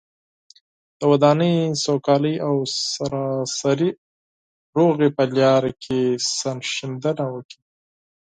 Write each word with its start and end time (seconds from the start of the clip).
د 0.99 1.01
ودانۍ، 1.11 1.55
سوکالۍ 1.83 2.35
او 2.47 2.55
سراسري 2.91 3.89
سولې 4.73 5.09
په 5.17 5.23
لاره 5.37 5.71
کې 5.83 5.99
سرښندنه 6.37 7.25
وکړي. 7.33 7.63